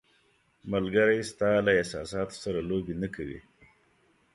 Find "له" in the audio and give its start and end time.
1.65-1.71